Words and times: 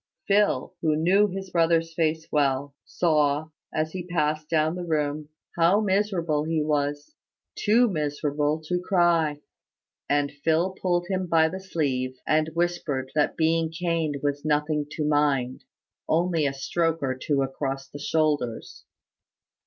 Phil, 0.27 0.73
who 0.81 0.95
knew 0.95 1.27
his 1.27 1.51
brother's 1.51 1.93
face 1.93 2.27
well, 2.31 2.73
saw, 2.85 3.49
as 3.71 3.91
he 3.91 4.07
passed 4.07 4.49
down 4.49 4.73
the 4.73 4.83
room, 4.83 5.29
how 5.57 5.79
miserable 5.79 6.43
he 6.43 6.59
was 6.59 7.13
too 7.53 7.87
miserable 7.87 8.59
to 8.65 8.81
cry; 8.81 9.41
and 10.09 10.31
Phil 10.31 10.71
pulled 10.71 11.05
him 11.07 11.27
by 11.27 11.47
the 11.47 11.59
sleeve, 11.59 12.15
and 12.25 12.47
whispered 12.55 13.11
that 13.13 13.37
being 13.37 13.71
caned 13.71 14.17
was 14.23 14.43
nothing 14.43 14.87
to 14.89 15.05
mind 15.07 15.65
only 16.09 16.47
a 16.47 16.53
stroke 16.55 16.97
or 17.03 17.13
two 17.15 17.43
across 17.43 17.87
the 17.87 17.99
shoulders. 17.99 18.85